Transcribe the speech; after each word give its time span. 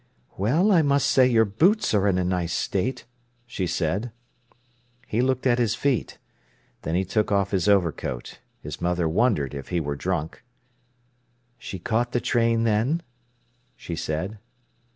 "Well, 0.35 0.71
I 0.71 0.81
must 0.81 1.07
say 1.07 1.27
your 1.27 1.45
boots 1.45 1.93
are 1.93 2.07
in 2.07 2.17
a 2.17 2.23
nice 2.23 2.53
state!" 2.53 3.05
she 3.45 3.67
said. 3.67 4.11
He 5.05 5.21
looked 5.21 5.45
at 5.45 5.59
his 5.59 5.75
feet. 5.75 6.17
Then 6.81 6.95
he 6.95 7.05
took 7.05 7.31
off 7.31 7.51
his 7.51 7.69
overcoat. 7.69 8.39
His 8.61 8.81
mother 8.81 9.07
wondered 9.07 9.53
if 9.53 9.67
he 9.69 9.79
were 9.79 9.95
drunk. 9.95 10.41
"She 11.59 11.77
caught 11.77 12.13
the 12.13 12.19
train 12.19 12.63
then?" 12.63 13.03
she 13.75 13.95
said. 13.95 14.39